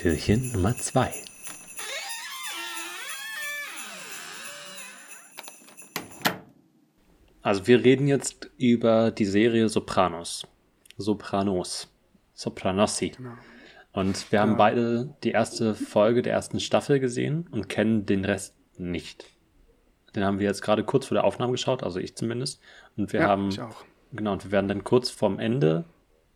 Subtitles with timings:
[0.00, 1.12] Türchen Nummer 2.
[7.42, 10.46] Also wir reden jetzt über die Serie Sopranos.
[10.96, 11.92] Sopranos.
[12.32, 13.10] Sopranossi.
[13.10, 13.32] Genau.
[13.92, 14.56] Und wir haben Ja.
[14.56, 19.26] beide die erste Folge der ersten Staffel gesehen und kennen den Rest nicht.
[20.14, 22.60] Den haben wir jetzt gerade kurz vor der Aufnahme geschaut, also ich zumindest.
[22.96, 23.84] Und wir ja, haben, ich auch.
[24.12, 25.84] genau, und wir werden dann kurz vorm Ende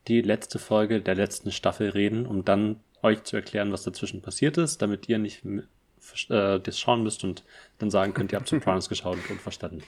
[0.08, 4.56] die letzte Folge der letzten Staffel reden, um dann euch zu erklären, was dazwischen passiert
[4.58, 7.44] ist, damit ihr nicht äh, das schauen müsst und
[7.78, 9.82] dann sagen könnt, ihr habt Sopranos geschaut und verstanden.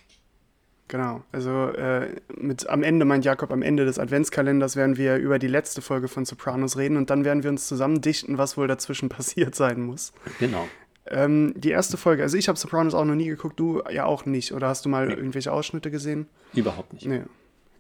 [0.89, 1.25] Genau.
[1.33, 5.49] Also äh, mit am Ende meint Jakob, am Ende des Adventskalenders werden wir über die
[5.49, 9.09] letzte Folge von Sopranos reden und dann werden wir uns zusammen dichten, was wohl dazwischen
[9.17, 10.13] passiert sein muss.
[10.39, 10.69] Genau.
[11.09, 14.27] Ähm, die erste Folge, also ich habe Sopranos auch noch nie geguckt, du ja auch
[14.27, 14.53] nicht.
[14.53, 15.15] Oder hast du mal Nee.
[15.15, 16.27] irgendwelche Ausschnitte gesehen?
[16.55, 17.07] Überhaupt nicht.
[17.07, 17.23] Nee.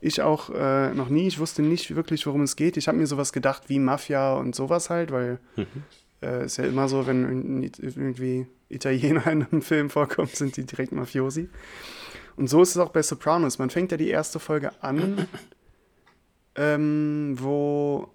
[0.00, 1.26] Ich auch äh, noch nie.
[1.26, 2.76] Ich wusste nicht wirklich, worum es geht.
[2.76, 5.66] Ich habe mir sowas gedacht wie Mafia und sowas halt, weil Mhm.
[6.22, 10.92] äh, ist ja immer so, wenn irgendwie Italiener in einem Film vorkommt, sind die direkt
[10.92, 11.48] Mafiosi.
[12.36, 13.58] Und so ist es auch bei Sopranos.
[13.58, 15.26] Man fängt ja die erste Folge an,
[16.56, 18.08] ähm, wo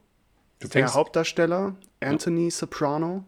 [0.73, 3.23] der Hauptdarsteller, Anthony Soprano,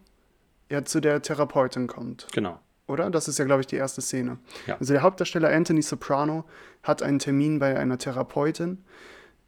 [0.70, 2.28] ja zu der Therapeutin kommt.
[2.32, 2.60] genau.
[2.94, 3.09] Oder?
[3.09, 4.38] Das ist ja, glaube ich, die erste Szene.
[4.67, 4.77] Ja.
[4.80, 6.45] Also der Hauptdarsteller Anthony Soprano
[6.83, 8.77] hat einen Termin bei einer Therapeutin.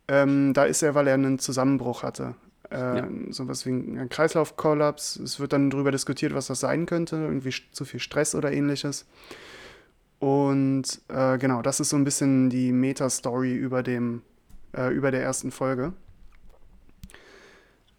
[0.07, 2.35] Ähm, da ist er, weil er einen Zusammenbruch hatte.
[2.71, 3.07] Äh, Ja.
[3.29, 5.17] Sowas wie ein Kreislaufkollaps.
[5.17, 7.15] Es wird dann darüber diskutiert, was das sein könnte.
[7.15, 9.05] Irgendwie zu viel Stress oder ähnliches.
[10.19, 14.21] Und äh, genau, das ist so ein bisschen die Meta-Story über, dem,
[14.75, 15.93] äh, über der ersten Folge.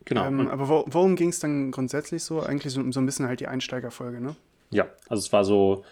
[0.07, 0.27] Genau.
[0.27, 2.41] Ähm, aber wo, worum ging es dann grundsätzlich so?
[2.41, 4.37] Eigentlich so, so ein bisschen halt die Einsteigerfolge, ne?
[4.71, 5.85] Ja, also es war so,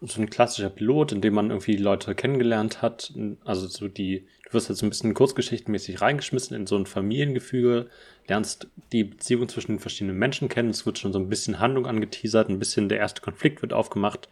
[0.00, 3.12] so ein klassischer Pilot, in dem man irgendwie Leute kennengelernt hat.
[3.44, 7.88] Also so die, du wirst jetzt so ein bisschen kurzgeschichtenmäßig reingeschmissen in so ein Familiengefüge,
[8.28, 10.70] lernst die Beziehung zwischen den verschiedenen Menschen kennen.
[10.70, 14.28] Es wird schon so ein bisschen Handlung angeteasert, ein bisschen der erste Konflikt wird aufgemacht.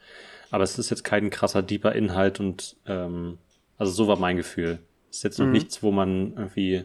[0.52, 3.38] Aber es ist jetzt kein krasser, deeper Inhalt und ähm,
[3.78, 4.78] also so war mein Gefühl.
[5.10, 5.52] Es ist jetzt noch Mhm.
[5.52, 6.84] nichts, wo man irgendwie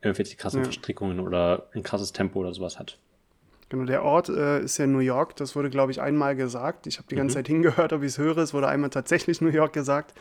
[0.00, 0.64] irgendwelche krassen Ja.
[0.64, 2.98] Verstrickungen oder ein krasses Tempo oder sowas hat.
[3.74, 5.34] Genau, der Ort äh, ist ja New York.
[5.34, 6.86] Das wurde, glaube ich, einmal gesagt.
[6.86, 7.38] Ich habe die ganze Mhm.
[7.38, 8.38] Zeit hingehört, ob ich es höre.
[8.38, 10.14] Es wurde einmal tatsächlich New York gesagt.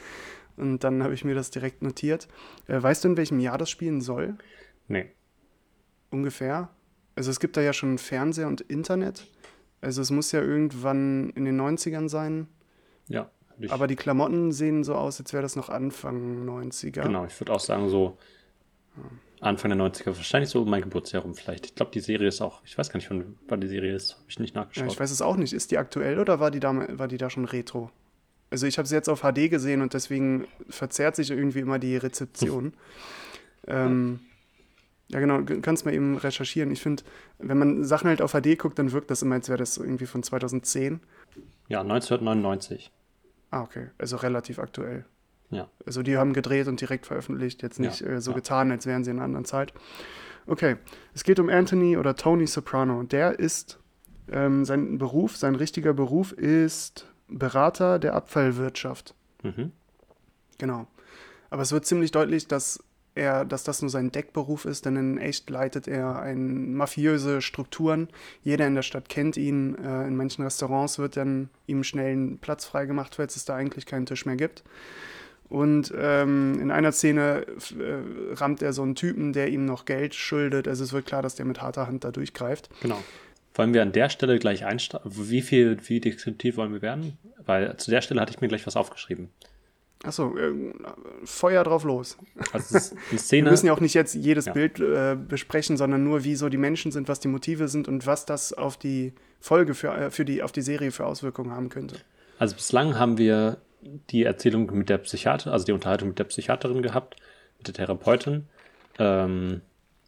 [0.57, 2.27] Und dann habe ich mir das direkt notiert.
[2.67, 4.35] Äh, weißt du, in welchem Jahr das spielen soll?
[4.87, 5.11] Nee.
[6.09, 6.69] Ungefähr?
[7.15, 9.27] Also es gibt da ja schon Fernseher und Internet.
[9.81, 12.47] Also es muss ja irgendwann in den 90ern sein.
[13.07, 13.29] Ja.
[13.59, 17.03] Ich, Aber die Klamotten sehen so aus, als wäre das noch Anfang 90er.
[17.03, 18.17] Genau, ich würde auch sagen, so
[19.43, 21.65] Anfang der 90er, wahrscheinlich so um mein Geburtsjahr rum vielleicht.
[21.65, 24.13] Ich glaube, die Serie ist auch, ich weiß gar nicht, von wann die Serie ist,
[24.13, 24.91] habe ich nicht Ja, nachgeschaut.
[24.91, 25.53] ich weiß es auch nicht.
[25.53, 27.89] Ist die aktuell oder war die da, war die da schon retro?
[28.49, 31.97] Also ich habe sie jetzt auf HD gesehen und deswegen verzerrt sich irgendwie immer die
[31.97, 32.73] Rezeption.
[33.67, 34.19] ähm,
[35.09, 36.71] ja genau, kannst mal eben recherchieren.
[36.71, 37.03] Ich finde,
[37.39, 40.05] wenn man Sachen halt auf HD guckt, dann wirkt das immer, als wäre das irgendwie
[40.05, 40.99] von 2010.
[41.67, 42.91] ja, 1999.
[43.51, 43.89] Ah, okay.
[43.97, 45.05] Also relativ aktuell.
[45.53, 45.69] Ja.
[45.85, 48.35] Also die haben gedreht und direkt veröffentlicht, jetzt nicht Ja, äh, so ja.
[48.35, 49.73] getan, als wären sie in einer anderen Zeit.
[50.45, 50.77] Okay,
[51.13, 53.03] es geht um Anthony oder Tony Soprano.
[53.03, 53.79] Der ist,
[54.31, 59.15] ähm, sein Beruf, sein richtiger Beruf ist Berater der Abfallwirtschaft.
[59.43, 59.71] Mhm.
[60.57, 60.87] Genau.
[61.49, 62.83] Aber es wird ziemlich deutlich, dass
[63.15, 68.07] er, dass das nur sein Deckberuf ist, denn in echt leitet er ein mafiöse Strukturen.
[68.41, 69.75] Jeder in der Stadt kennt ihn.
[69.75, 73.85] Äh, in manchen Restaurants wird dann ihm schnell ein Platz freigemacht, falls es da eigentlich
[73.85, 74.63] keinen Tisch mehr gibt.
[75.49, 80.15] Und ähm, in einer Szene äh, rammt er so einen Typen, der ihm noch Geld
[80.15, 80.67] schuldet.
[80.67, 82.69] Also es wird klar, dass der mit harter Hand da durchgreift.
[82.81, 82.97] Genau.
[83.55, 85.11] Wollen wir an der Stelle gleich einsteigen?
[85.13, 87.17] Wie viel, wie deskriptiv wollen wir werden?
[87.45, 89.29] Weil zu der Stelle hatte ich mir gleich was aufgeschrieben.
[90.03, 90.51] Achso, äh,
[91.23, 92.17] Feuer drauf los.
[92.51, 93.49] Also es ist eine Wir Szene.
[93.51, 94.53] müssen ja auch nicht jetzt jedes Ja.
[94.53, 98.05] Bild äh, besprechen, sondern nur, wie so die Menschen sind, was die Motive sind und
[98.07, 101.69] was das auf die Folge für, äh, für die, auf die Serie für Auswirkungen haben
[101.69, 101.97] könnte.
[102.39, 103.57] Also bislang haben wir
[104.09, 107.15] die Erzählung mit der Psychiater, also die Unterhaltung mit der Psychiaterin gehabt,
[107.57, 108.47] mit der Therapeutin,
[108.99, 109.61] ähm,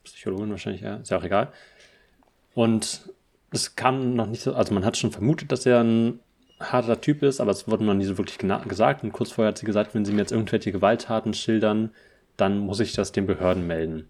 [0.04, 1.51] Psychologin wahrscheinlich, ja, ist ja auch egal.
[2.54, 3.10] Und
[3.51, 6.19] es kam noch nicht so, also man hat schon vermutet, dass er ein
[6.60, 8.38] harter Typ ist, aber es wurde noch nie so wirklich
[8.68, 9.04] gesagt.
[9.04, 11.92] Und kurz vorher hat sie gesagt, wenn sie mir jetzt irgendwelche Gewalttaten schildern,
[12.38, 14.07] dann muss ich das den Behörden melden.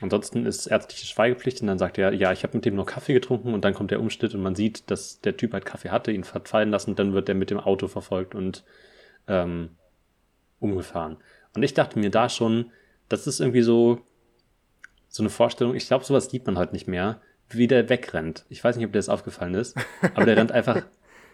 [0.00, 3.12] Ansonsten ist ärztliche Schweigepflicht und dann sagt er, ja, ich habe mit dem nur Kaffee
[3.12, 6.10] getrunken und dann kommt der Umschnitt und man sieht, dass der Typ halt Kaffee hatte,
[6.10, 8.64] ihn fallen lassen und dann wird er mit dem Auto verfolgt und
[9.28, 9.70] ähm,
[10.58, 11.18] umgefahren.
[11.54, 12.70] Und ich dachte mir da schon,
[13.08, 14.00] das ist irgendwie so,
[15.08, 18.46] so eine Vorstellung, ich glaube, sowas sieht man halt nicht mehr, wie der wegrennt.
[18.48, 19.76] Ich weiß nicht, ob dir das aufgefallen ist,
[20.14, 20.82] aber der rennt einfach,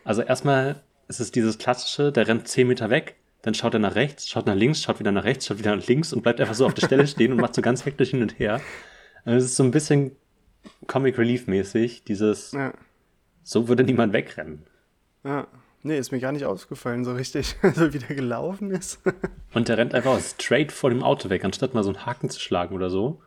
[0.04, 3.94] also erstmal ist es dieses klassische, der rennt 10 Meter weg, dann schaut er nach
[3.94, 6.54] rechts, schaut nach links, schaut wieder nach rechts, schaut wieder nach links und bleibt einfach
[6.54, 8.60] so auf der Stelle stehen und macht so ganz hektisch hin und her.
[9.24, 10.12] Also es ist so ein bisschen
[10.86, 12.72] Comic Relief mäßig, dieses Ja.
[13.42, 14.64] so würde niemand wegrennen.
[15.24, 15.46] Ja.
[15.84, 19.00] Nee, ist mir gar nicht aufgefallen so richtig, also wie der gelaufen ist.
[19.54, 22.40] Und der rennt einfach straight vor dem Auto weg, anstatt mal so einen Haken zu
[22.40, 23.22] schlagen oder so.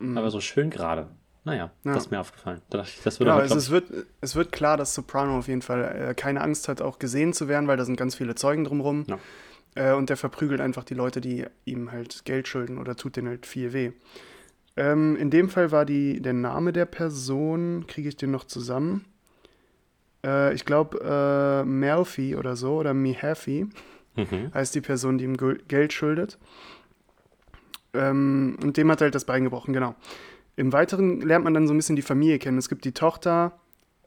[0.00, 1.08] Aber so schön gerade.
[1.44, 1.70] Naja.
[1.84, 1.94] Ja.
[1.94, 2.60] das ist mir aufgefallen.
[2.70, 3.90] Da dachte ich, das würde Genau, also es wird,
[4.20, 7.48] es wird klar, dass Soprano auf jeden Fall äh, keine Angst hat, auch gesehen zu
[7.48, 9.06] werden, weil da sind ganz viele Zeugen drumherum.
[9.08, 9.18] Ja.
[9.74, 13.28] Äh, und der verprügelt einfach die Leute, die ihm halt Geld schulden oder tut denen
[13.28, 13.92] halt viel weh.
[14.76, 19.04] Ähm, in dem Fall war die, der Name der Person, kriege ich den noch zusammen?
[20.24, 23.66] Äh, ich glaube, äh, Melfi oder so, oder Mihafi
[24.16, 24.52] Mhm.
[24.52, 25.36] heißt die Person, die ihm
[25.68, 26.36] Geld schuldet.
[27.94, 29.94] Ähm, und dem hat er halt das Bein gebrochen, genau.
[30.60, 32.58] Im Weiteren lernt man dann so ein bisschen die Familie kennen.
[32.58, 33.58] Es gibt die Tochter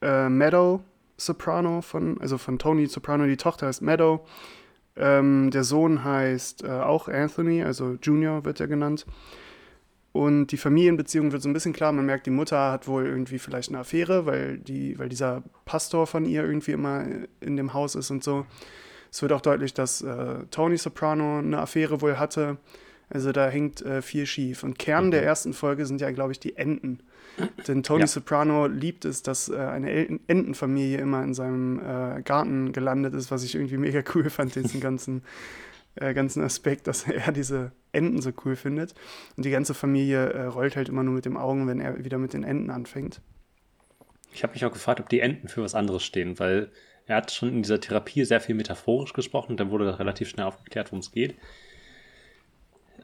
[0.04, 0.82] äh, Meadow
[1.18, 3.26] Soprano von, also von Tony Soprano.
[3.26, 4.24] Die Tochter heißt Meadow.
[4.96, 9.08] Ähm, der Sohn heißt äh, auch Anthony, also Junior wird er genannt.
[10.12, 11.92] Und die Familienbeziehung wird so ein bisschen klar.
[11.92, 16.06] Man merkt, die Mutter hat wohl irgendwie vielleicht eine Affäre, weil, die, weil dieser Pastor
[16.06, 17.04] von ihr irgendwie immer
[17.40, 18.46] in dem Haus ist und so.
[19.12, 22.58] Es wird auch deutlich, dass äh, Tony Soprano eine Affäre wohl hatte.
[23.14, 24.64] Also da hängt äh, viel schief.
[24.64, 27.00] Und Kern der ersten Folge sind ja, glaube ich, die Enten.
[27.68, 28.08] Denn Tony Ja.
[28.08, 33.44] Soprano liebt es, dass äh, eine Entenfamilie immer in seinem äh, Garten gelandet ist, was
[33.44, 35.24] ich irgendwie mega cool fand, diesen ganzen,
[35.96, 38.96] äh, ganzen Aspekt, dass er diese Enten so cool findet.
[39.38, 42.18] Und die ganze Familie äh, rollt halt immer nur mit den Augen, wenn er wieder
[42.18, 43.22] mit den Enten anfängt.
[44.34, 46.72] Ich habe mich auch gefragt, ob die Enten für was anderes stehen, weil
[47.06, 50.48] er hat schon in dieser Therapie sehr viel metaphorisch gesprochen und dann wurde relativ schnell
[50.48, 51.36] aufgeklärt, worum es geht.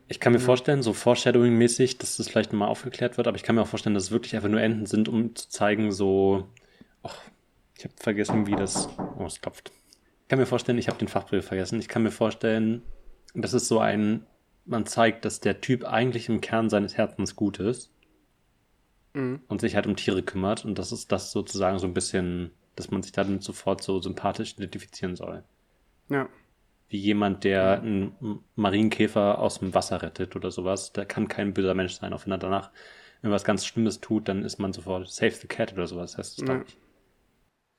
[0.07, 3.56] Ich kann mir vorstellen, so Foreshadowing-mäßig, dass das vielleicht nochmal aufgeklärt wird, aber ich kann
[3.56, 6.47] mir auch vorstellen, dass es wirklich einfach nur Enten sind, um zu zeigen, so.
[7.03, 7.15] Ach,
[7.77, 8.89] ich habe vergessen, wie das.
[9.18, 9.71] Oh, es klopft.
[10.24, 11.80] Ich kann mir vorstellen, ich habe den Fachbegriff vergessen.
[11.80, 12.81] Ich kann mir vorstellen,
[13.33, 14.25] das ist so ein.
[14.65, 17.92] Man zeigt, dass der Typ eigentlich im Kern seines Herzens gut ist
[19.13, 19.42] Mhm.
[19.47, 22.92] und sich halt um Tiere kümmert und das ist das sozusagen so ein bisschen, dass
[22.92, 25.44] man sich damit sofort so sympathisch identifizieren soll.
[26.09, 26.30] Ja.
[26.89, 31.53] Wie jemand, der einen M- Marienkäfer aus dem Wasser rettet oder sowas, der kann kein
[31.53, 32.71] böser Mensch sein, auch wenn er danach
[33.21, 36.18] irgendwas ganz Schlimmes tut, dann ist man sofort Save the Cat oder sowas.
[36.18, 36.63] heißt das, glaub Ja.
[36.68, 36.77] ich.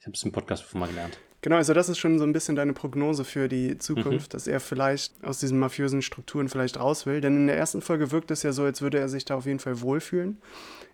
[0.00, 1.18] Ich habe es im Podcast schon mal gelernt.
[1.42, 4.60] Genau, also das ist schon so ein bisschen deine Prognose für die Zukunft, dass er
[4.60, 7.22] vielleicht aus diesen mafiösen Strukturen vielleicht raus will.
[7.22, 9.46] Denn in der ersten Folge wirkt es ja so, als würde er sich da auf
[9.46, 10.36] jeden Fall wohlfühlen.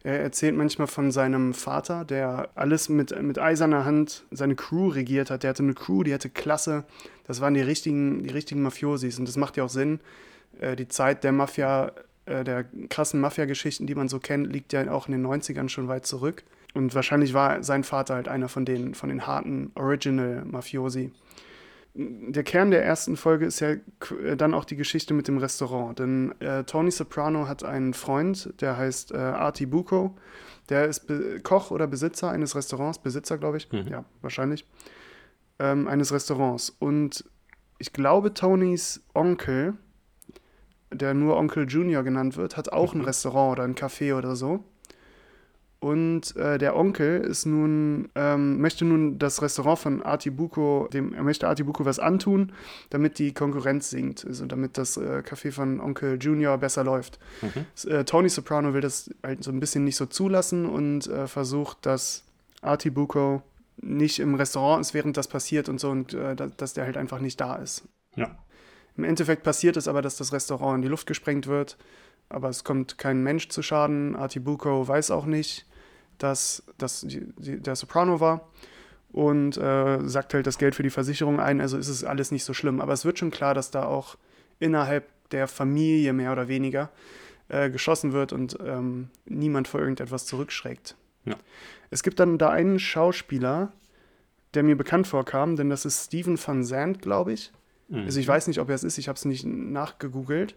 [0.05, 5.31] Er erzählt manchmal von seinem Vater, der alles mit, mit eiserner Hand seine Crew regiert
[5.31, 5.43] hat.
[5.43, 6.85] Der hatte eine Crew, die hatte Klasse.
[7.27, 9.19] Das waren die richtigen, die richtigen Mafiosis.
[9.19, 9.99] Und das macht ja auch Sinn.
[10.61, 11.91] Äh, die Zeit der Mafia,
[12.27, 15.89] äh, der krassen Mafia-Geschichten, die man so kennt, liegt ja auch in den 90ern schon
[15.89, 16.45] weit zurück.
[16.75, 21.13] Und wahrscheinlich war sein Vater halt einer von den, von den harten Original-Mafiosi.
[21.95, 25.99] Der Kern der ersten Folge ist ja k- dann auch die Geschichte mit dem Restaurant.
[25.99, 30.15] Denn äh, Tony Soprano hat einen Freund, der heißt äh, Artie Bucco.
[30.69, 32.99] Der ist Be Koch oder Besitzer eines Restaurants.
[32.99, 33.73] Besitzer, glaube ich.
[33.73, 33.89] Mhm.
[33.89, 34.67] Ja, wahrscheinlich.
[35.59, 36.69] Ähm, eines Restaurants.
[36.79, 37.25] Und
[37.79, 39.75] ich glaube, Tonys Onkel,
[40.93, 44.65] der nur Onkel Junior genannt wird, hat auch ein Restaurant oder ein Café oder so.
[45.78, 51.23] Und äh, der Onkel ist nun, ähm, möchte nun das Restaurant von Artibuco, dem, er
[51.23, 52.52] möchte Artibuco was antun,
[52.90, 57.18] damit die Konkurrenz sinkt, also damit das äh, Café von Onkel Junior besser läuft.
[57.42, 57.90] Mhm.
[57.90, 61.85] Äh, Tony Soprano will das halt so ein bisschen nicht so zulassen und äh, versucht,
[61.85, 62.25] dass
[62.62, 63.42] Artibuco
[63.76, 66.97] nicht im Restaurant ist, während das passiert und so und äh, da- dass der halt
[66.97, 67.85] einfach nicht da ist.
[68.16, 68.37] Ja.
[68.97, 71.76] Im Endeffekt passiert es aber, dass das Restaurant in die Luft gesprengt wird,
[72.28, 74.16] aber es kommt kein Mensch zu Schaden.
[74.16, 75.66] Artibuco weiß auch nicht,
[76.18, 78.49] dass das der Soprano war
[79.12, 82.45] und äh, sagt halt das Geld für die Versicherung ein, also ist es alles nicht
[82.45, 82.80] so schlimm.
[82.80, 84.16] Aber es wird schon klar, dass da auch
[84.59, 86.90] innerhalb der Familie mehr oder weniger
[87.49, 90.97] äh, geschossen wird und ähm, niemand vor irgendetwas zurückschreckt.
[91.25, 91.37] Ja.
[91.90, 93.73] Es gibt dann da einen Schauspieler,
[94.54, 97.52] der mir bekannt vorkam, denn das ist Steven van Zandt, glaube ich.
[97.88, 98.04] Mhm.
[98.04, 100.56] Also ich weiß nicht, ob er es ist, ich habe es nicht nachgegoogelt.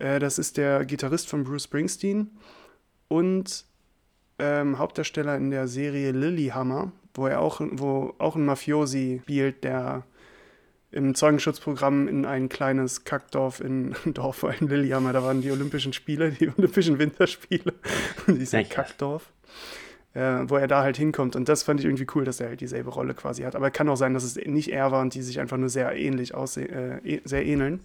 [0.00, 2.30] Äh, das ist der Gitarrist von Bruce Springsteen
[3.08, 3.64] und
[4.38, 10.04] ähm, Hauptdarsteller in der Serie Lilyhammer, wo er auch, wo auch ein Mafiosi spielt, der
[10.92, 15.12] im Zeugenschutzprogramm in ein kleines Kackdorf in Dorf in Lilyhammer.
[15.12, 17.74] Da waren die Olympischen Spiele, die Olympischen Winterspiele.
[18.26, 18.62] Dieses Ja.
[18.64, 19.30] Kackdorf.
[20.12, 21.36] Äh, wo er da halt hinkommt.
[21.36, 23.54] Und das fand ich irgendwie cool, dass er halt dieselbe Rolle quasi hat.
[23.54, 25.94] Aber kann auch sein, dass es nicht er war und die sich einfach nur sehr
[25.94, 27.78] ähnlich aussehen, äh, eh- sehr ähneln.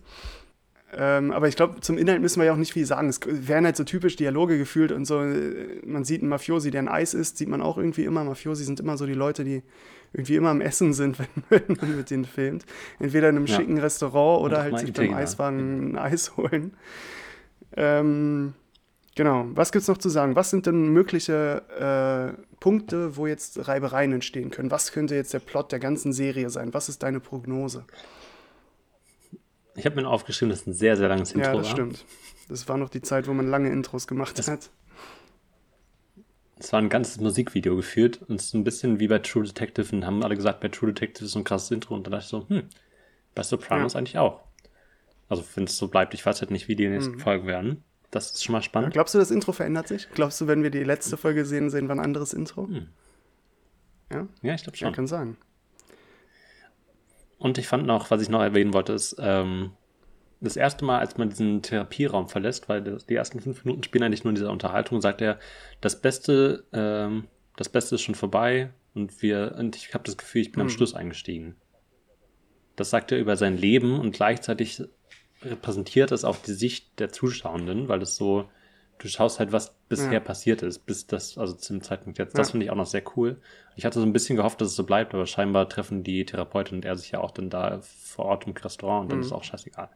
[0.97, 3.09] Ähm, aber ich glaube, zum Inhalt müssen wir ja auch nicht viel sagen.
[3.09, 5.19] Es werden halt so typisch Dialoge gefühlt und so.
[5.21, 8.23] äh, Man sieht einen Mafiosi, der ein Eis isst, sieht man auch irgendwie immer.
[8.23, 9.61] Mafiosi sind immer so die Leute, die
[10.13, 11.17] irgendwie immer am Essen sind,
[11.49, 12.65] wenn, man mit denen filmt.
[12.99, 13.55] Entweder in einem Ja.
[13.57, 15.17] schicken Restaurant oder halt sich beim Italiener.
[15.17, 16.73] Eiswagen ein Eis holen.
[17.75, 18.53] Ähm,
[19.17, 19.45] Genau.
[19.55, 20.35] Was gibt es noch zu sagen?
[20.35, 21.61] Was sind denn mögliche
[22.37, 24.71] äh, Punkte, wo jetzt Reibereien entstehen können?
[24.71, 26.73] Was könnte jetzt der Plot der ganzen Serie sein?
[26.73, 27.85] Was ist deine Prognose?
[29.75, 31.50] Ich habe mir aufgeschrieben, das ist ein sehr, sehr langes Intro.
[31.50, 31.72] Ja, das war.
[31.72, 32.05] stimmt.
[32.48, 34.70] Das war noch die Zeit, wo man lange Intros gemacht das, hat.
[36.58, 39.94] Es war ein ganzes Musikvideo geführt und es ist ein bisschen wie bei True Detective
[39.94, 42.24] und haben alle gesagt, bei True Detective ist so ein krasses Intro und dann dachte
[42.24, 42.63] ich so, hm,
[43.34, 44.00] bei Sopranos ja.
[44.00, 44.41] eigentlich auch.
[45.27, 47.20] Also wenn es so bleibt, ich weiß halt nicht, wie die nächsten mhm.
[47.20, 47.84] Folgen werden.
[48.12, 48.94] Das ist schon mal spannend.
[48.94, 50.08] Glaubst du, das Intro verändert sich?
[50.13, 52.67] Glaubst du, wenn wir die letzte Folge sehen, sehen wir ein anderes Intro?
[52.67, 52.88] Hm.
[54.12, 54.27] Ja?
[54.41, 54.88] Ja, ich glaube schon.
[54.88, 55.36] Ja, kann sein.
[57.45, 59.73] Und ich fand noch, was ich noch erwähnen wollte, ist, ähm,
[60.41, 64.23] das erste Mal, als man diesen Therapieraum verlässt, weil die ersten fünf Minuten spielen eigentlich
[64.23, 65.37] nur in dieser Unterhaltung, sagt er,
[65.79, 70.41] das Beste, ähm, das Beste ist schon vorbei und wir, und ich habe das Gefühl,
[70.41, 70.61] ich bin hm.
[70.63, 71.55] am Schluss eingestiegen.
[72.77, 74.81] Das sagt er über sein Leben und gleichzeitig
[75.43, 78.49] repräsentiert es auch die Sicht der Zuschauenden, weil es so,
[78.97, 80.19] du schaust halt, was bisher ja.
[80.19, 82.37] passiert ist, bis das, also zum Zeitpunkt jetzt.
[82.37, 83.37] Das finde ich auch noch sehr cool.
[83.75, 86.77] Ich hatte so ein bisschen gehofft, dass es so bleibt, aber scheinbar treffen die Therapeutin
[86.77, 89.25] und er sich ja auch dann da vor Ort im Restaurant und dann mhm.
[89.25, 89.89] ist auch scheißegal.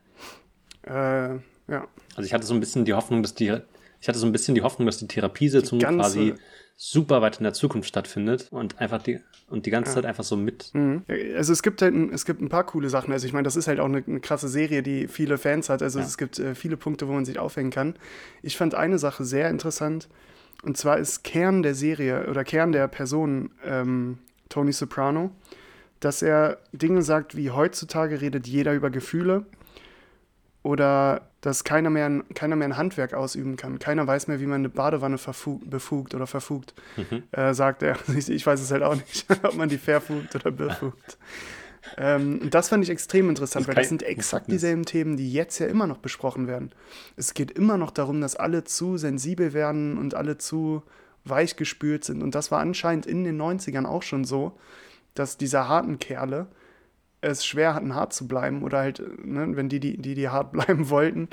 [0.83, 1.35] Äh,
[1.71, 1.87] ja.
[2.15, 3.57] Also ich hatte so ein bisschen die Hoffnung, dass die,
[4.01, 6.35] ich hatte so ein bisschen die Hoffnung, dass die Therapiesitzung die quasi
[6.81, 9.19] super weit in der Zukunft stattfindet und einfach die
[9.49, 9.95] und die ganze ja.
[9.95, 10.73] Zeit einfach so mit.
[10.73, 11.03] Mhm.
[11.35, 13.11] Also es gibt halt ein, es gibt ein paar coole Sachen.
[13.11, 15.81] Also ich meine, das ist halt auch eine, eine krasse Serie, die viele Fans hat.
[15.83, 16.05] Also ja.
[16.05, 17.95] es gibt äh, viele Punkte, wo man sich aufhängen kann.
[18.43, 20.07] Ich fand eine Sache sehr interessant
[20.63, 25.31] und zwar ist Kern der Serie oder Kern der Person ähm, Tony Soprano,
[25.99, 29.45] dass er Dinge sagt wie heutzutage redet jeder über Gefühle
[30.63, 33.79] oder dass keiner mehr, ein, keiner mehr ein Handwerk ausüben kann.
[33.79, 35.17] Keiner weiß mehr, wie man eine Badewanne
[35.65, 37.23] befugt oder verfugt, mhm.
[37.31, 37.97] äh, sagt er.
[38.29, 41.17] Ich weiß es halt auch nicht, ob man die verfugt oder befugt.
[41.97, 45.31] ähm, und das fand ich extrem interessant, das weil das sind exakt dieselben Themen, die
[45.31, 46.71] jetzt ja immer noch besprochen werden.
[47.15, 50.83] Es geht immer noch darum, dass alle zu sensibel werden und alle zu
[51.23, 52.21] weich gespült sind.
[52.21, 54.57] Und das war anscheinend in den 90ern auch schon so,
[55.13, 56.47] dass diese harten Kerle
[57.21, 60.51] es schwer hatten, hart zu bleiben oder halt, ne, wenn die, die, die, die hart
[60.53, 61.29] bleiben wollten,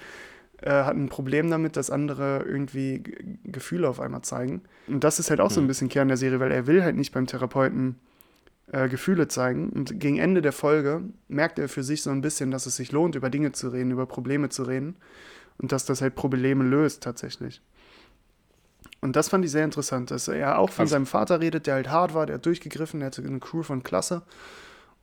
[0.62, 3.12] äh, hatten ein Problem damit, dass andere irgendwie G
[3.44, 4.62] Gefühle auf einmal zeigen.
[4.88, 5.54] Und das ist halt auch mhm.
[5.54, 5.68] so ein mhm.
[5.68, 7.96] bisschen Kern der Serie, weil er will halt nicht beim Therapeuten
[8.72, 9.68] äh, Gefühle zeigen.
[9.70, 12.92] Und gegen Ende der Folge merkt er für sich so ein bisschen, dass es sich
[12.92, 14.96] lohnt, über Dinge zu reden, über Probleme zu reden
[15.58, 17.60] und dass das halt Probleme löst tatsächlich.
[19.00, 21.74] Und das fand ich sehr interessant, dass er auch von also, seinem Vater redet, der
[21.74, 24.22] halt hart war, der hat durchgegriffen, der hatte eine Crew von Klasse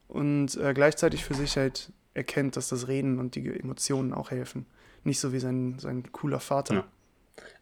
[0.08, 4.66] und äh, gleichzeitig für sich halt erkennt, dass das Reden und die Emotionen auch helfen.
[5.04, 6.74] Nicht so wie sein, sein cooler Vater.
[6.74, 6.84] Ja.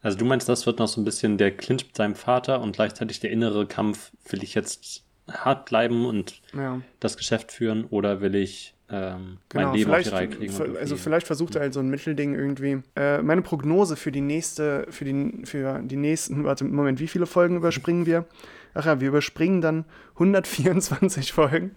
[0.01, 2.75] Also du meinst, das wird noch so ein bisschen der Clinch mit seinem Vater und
[2.75, 6.81] gleichzeitig der innere Kampf, will ich jetzt hart bleiben und ja.
[6.99, 10.77] das Geschäft führen oder will ich ähm, genau, mein Leben auf die Reihe kriegen?
[10.77, 12.81] Also vielleicht versucht er halt so ein Mittelding irgendwie.
[12.95, 17.25] Äh, meine Prognose für die nächste, für die, für die nächsten, warte, Moment, wie viele
[17.25, 18.25] Folgen überspringen wir?
[18.73, 21.71] Ach ja, wir überspringen dann 124 Folgen,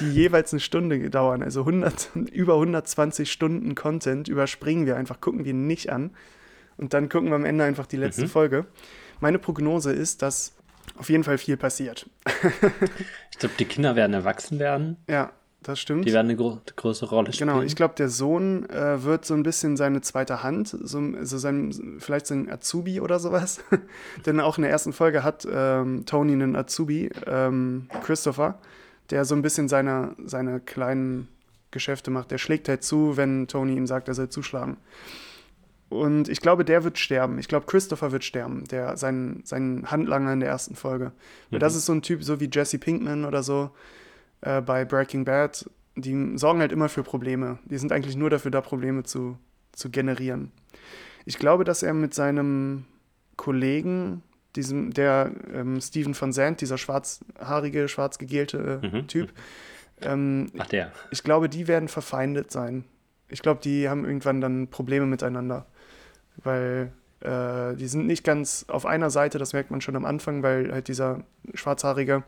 [0.00, 1.42] die jeweils eine Stunde dauern.
[1.42, 6.10] Also 100, über 120 Stunden Content überspringen wir einfach, gucken wir nicht an.
[6.76, 8.28] Und dann gucken wir am Ende einfach die letzte mhm.
[8.28, 8.66] Folge.
[9.20, 10.54] Meine Prognose ist, dass
[10.98, 12.08] auf jeden Fall viel passiert.
[13.32, 14.98] ich glaube, die Kinder werden erwachsen werden.
[15.08, 15.32] Ja,
[15.66, 16.06] das stimmt.
[16.06, 17.48] Die werden eine gro größere Rolle spielen.
[17.48, 21.38] Genau, ich glaube, der Sohn äh, wird so ein bisschen seine zweite Hand, so, so
[21.38, 23.58] sein, vielleicht sein Azubi oder sowas.
[24.26, 28.60] Denn auch in der ersten Folge hat ähm, Tony einen Azubi, ähm, Christopher,
[29.10, 31.26] der so ein bisschen seine, seine kleinen
[31.72, 32.30] Geschäfte macht.
[32.30, 34.76] Der schlägt halt zu, wenn Tony ihm sagt, er soll zuschlagen.
[35.88, 37.40] Und ich glaube, der wird sterben.
[37.40, 41.10] Ich glaube, Christopher wird sterben, der sein, sein Handlanger in der ersten Folge.
[41.50, 41.60] Weil mhm.
[41.60, 43.70] das ist so ein Typ, so wie Jesse Pinkman oder so,
[44.40, 47.58] äh, bei Breaking Bad, die sorgen halt immer für Probleme.
[47.64, 49.38] Die sind eigentlich nur dafür da, Probleme zu,
[49.72, 50.52] zu generieren.
[51.24, 52.84] Ich glaube, dass er mit seinem
[53.36, 54.22] Kollegen,
[54.54, 59.06] diesem, der ähm, Steven van Zandt, dieser schwarzhaarige, schwarz gegelte äh, mhm.
[59.08, 59.32] Typ,
[60.02, 60.92] ähm, Ach, der.
[61.10, 62.84] Ich glaube, die werden verfeindet sein.
[63.28, 65.66] Ich glaube, die haben irgendwann dann Probleme miteinander.
[66.36, 70.42] Weil äh, die sind nicht ganz auf einer Seite, das merkt man schon am Anfang,
[70.42, 71.24] weil halt dieser
[71.54, 72.24] Schwarzhaarige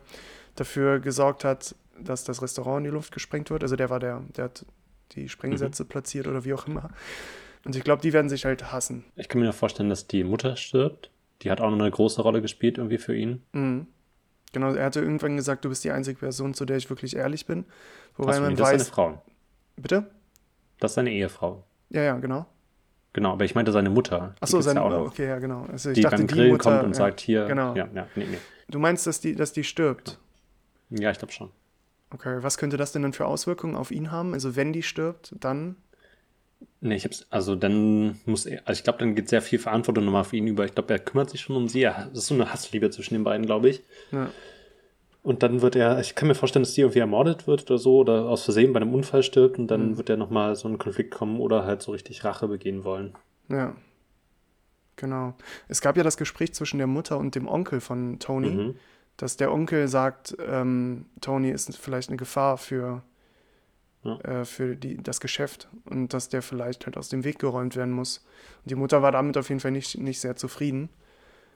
[0.55, 3.63] dafür gesorgt hat, dass das Restaurant in die Luft gesprengt wird.
[3.63, 4.65] Also der war der, der hat
[5.13, 5.87] die Sprengsätze mhm.
[5.87, 6.89] platziert oder wie auch immer.
[7.65, 9.05] Und ich glaube, die werden sich halt hassen.
[9.15, 11.11] Ich kann mir nur vorstellen, dass die Mutter stirbt.
[11.41, 13.43] Die hat auch noch eine große Rolle gespielt irgendwie für ihn.
[13.53, 13.87] Mhm.
[14.51, 17.45] Genau, er hatte irgendwann gesagt, du bist die einzige Person, zu der ich wirklich ehrlich
[17.45, 17.65] bin.
[18.15, 18.71] Wobei Achso, man das weiß.
[18.71, 19.23] Das ist seine Frau.
[19.75, 20.09] Bitte?
[20.79, 21.65] Das ist seine Ehefrau.
[21.89, 22.45] Ja, ja, genau.
[23.13, 24.35] Genau, aber ich meinte seine Mutter.
[24.39, 25.01] Achso, seine Mutter.
[25.01, 25.65] Okay, ja, genau.
[25.71, 27.45] Also ich die dachte, beim Grillen Mutter, kommt und ja, sagt hier.
[27.45, 27.75] Genau.
[27.75, 28.37] Ja, ja, nee, nee.
[28.69, 30.19] Du meinst, dass die, dass die stirbt?
[30.89, 31.51] Ja, ich glaube schon.
[32.11, 34.33] Okay, was könnte das denn dann für Auswirkungen auf ihn haben?
[34.33, 35.75] Also wenn die stirbt, dann?
[36.81, 40.05] Nee, ich hab's, also dann muss er, also ich glaube, dann geht sehr viel Verantwortung
[40.05, 40.65] nochmal für ihn über.
[40.65, 41.81] Ich glaube, er kümmert sich schon um sie.
[41.83, 43.83] Das ist so eine Hassliebe zwischen den beiden, glaube ich.
[44.11, 44.29] Ja.
[45.21, 47.97] Und dann wird er, ich kann mir vorstellen, dass sie irgendwie ermordet wird oder so
[47.97, 49.97] oder aus Versehen bei einem Unfall stirbt und dann Mhm.
[49.97, 53.13] wird er nochmal so einen Konflikt kommen oder halt so richtig Rache begehen wollen.
[53.49, 53.75] Ja.
[54.95, 55.33] Genau.
[55.67, 58.75] Es gab ja das Gespräch zwischen der Mutter und dem Onkel von Tony, Mhm.
[59.21, 63.03] Dass der Onkel sagt, ähm, Tony ist vielleicht eine Gefahr für,
[64.03, 64.17] Ja.
[64.21, 67.93] äh, für die, das Geschäft und dass der vielleicht halt aus dem Weg geräumt werden
[67.93, 68.25] muss.
[68.63, 70.89] Und die Mutter war damit auf jeden Fall nicht, nicht sehr zufrieden.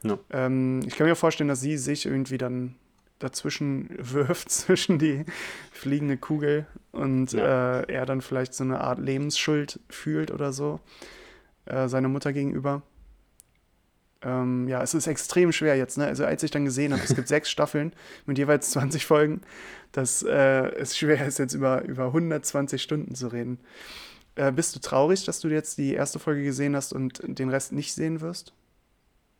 [0.02, 0.18] Ja.
[0.30, 2.74] Ähm, ich kann mir vorstellen, dass sie sich irgendwie dann
[3.18, 5.24] dazwischen wirft, zwischen die
[5.72, 7.80] fliegende Kugel und Ja.
[7.80, 10.80] äh, er dann vielleicht so eine Art Lebensschuld fühlt oder so,
[11.64, 12.82] äh, seiner Mutter gegenüber.
[14.24, 16.06] Ähm, ja, es ist extrem schwer jetzt, ne?
[16.06, 17.92] Also als ich dann gesehen habe, es gibt sechs Staffeln
[18.26, 19.42] mit jeweils 20 Folgen,
[19.92, 23.60] dass äh, es schwer ist, jetzt über, über 120 Stunden zu reden.
[24.36, 27.72] Äh, bist du traurig, dass du jetzt die erste Folge gesehen hast und den Rest
[27.72, 28.54] nicht sehen wirst?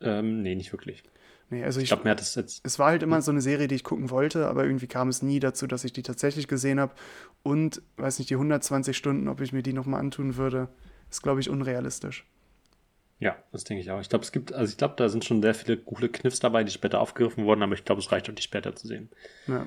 [0.01, 1.03] Ähm, nee, nicht wirklich.
[1.51, 2.61] Nee, also Ich ich, glaube, mir hat das jetzt.
[2.65, 5.23] es war halt immer so eine Serie, die ich gucken wollte, aber irgendwie kam es
[5.23, 6.95] nie dazu, dass ich die tatsächlich gesehen habe.
[7.43, 10.69] Und, weiß nicht, die 120 Stunden, ob ich mir die nochmal antun würde,
[11.11, 12.27] ist, glaube ich, unrealistisch.
[13.21, 14.01] Ja, das denke ich auch.
[14.01, 16.65] Ich glaube, es gibt, also ich glaube, da sind schon sehr viele coole Kniffs dabei,
[16.65, 19.09] die später aufgegriffen wurden, aber ich glaube, es reicht auch, die später zu sehen.
[19.47, 19.67] Ja,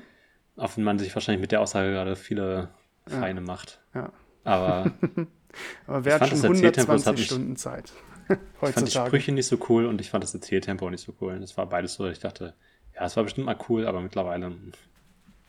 [0.56, 2.68] Auch wenn man sich wahrscheinlich mit der Aussage gerade viele
[3.08, 3.18] Ja.
[3.20, 3.80] Feine macht.
[3.94, 4.12] ja.
[4.44, 4.92] Aber
[5.86, 7.92] Aber wer hat schon das Erzähltempo, das hat 120 mich- Stunden Zeit?
[8.28, 8.92] ich fand die.
[8.92, 11.38] Sprüche nicht so cool und ich fand das Erzähltempo nicht so cool.
[11.40, 12.54] Das war beides so, dass ich dachte,
[12.94, 14.52] ja, es war bestimmt mal cool, aber mittlerweile.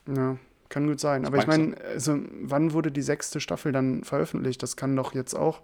[0.08, 0.38] Ja,
[0.70, 1.26] kann gut sein.
[1.26, 4.64] Aber ich meine, also, wann wurde die sechste Staffel dann veröffentlicht?
[4.64, 5.62] Das kann doch jetzt auch.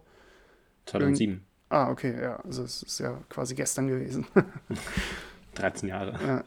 [0.85, 2.37] 2007, Ah, okay, ja.
[2.37, 4.25] Also es ist ja quasi gestern gewesen.
[5.55, 6.19] 13 Jahre.
[6.25, 6.43] ja.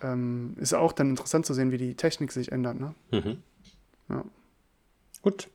[0.00, 2.78] ähm, ist auch dann interessant zu sehen, wie die Technik sich ändert.
[2.78, 2.94] Ne?
[3.10, 3.42] Mhm.
[4.08, 4.24] Ja.
[5.22, 5.48] Gut.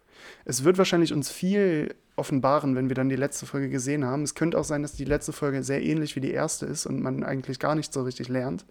[0.46, 4.24] Es wird wahrscheinlich uns viel offenbaren, wenn wir dann die letzte Folge gesehen haben.
[4.24, 7.02] Es könnte auch sein, dass die letzte Folge sehr ähnlich wie die erste ist und
[7.02, 8.66] man eigentlich gar nicht so richtig lernt.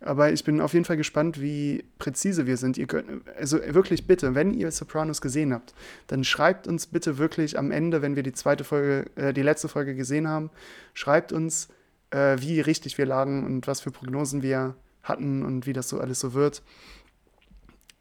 [0.00, 2.76] Aber ich bin auf jeden Fall gespannt, wie präzise wir sind.
[2.76, 5.74] Ihr könnt, also wirklich bitte, wenn ihr Sopranos gesehen habt,
[6.08, 9.68] dann schreibt uns bitte wirklich am Ende, wenn wir die zweite Folge, äh, die letzte
[9.68, 10.50] Folge gesehen haben,
[10.92, 11.68] schreibt uns,
[12.10, 16.00] äh, wie richtig wir lagen und was für Prognosen wir hatten und wie das so
[16.00, 16.62] alles so wird.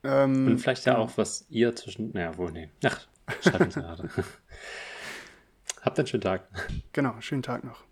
[0.04, 1.06] Ähm, Und vielleicht ja genau.
[1.06, 2.12] auch, was ihr zwischen.
[2.12, 2.70] Naja, wohl, nee.
[2.84, 3.08] Ach,
[3.42, 4.10] schreibt uns gerade.
[5.82, 6.48] Habt einen schönen Tag.
[6.94, 7.84] Genau, schönen Tag noch.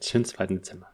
[0.00, 0.46] Schönen 2.
[0.46, 0.89] Dezember.